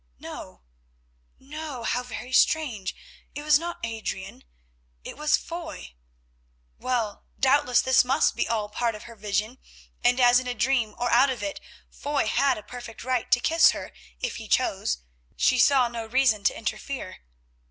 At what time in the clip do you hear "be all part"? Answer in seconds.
8.35-8.95